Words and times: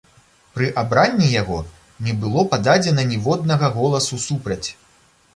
Пры 0.53 0.67
абранні 0.81 1.27
яго 1.41 1.57
не 2.07 2.15
было 2.23 2.45
пададзена 2.53 3.05
ніводнага 3.11 3.69
голасу 3.75 4.19
супраць. 4.25 4.69